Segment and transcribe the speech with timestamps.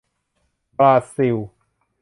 [0.77, 1.35] บราซิล